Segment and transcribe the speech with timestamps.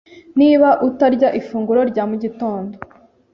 [0.39, 2.75] Niba utarya ifunguro rya mugitondo,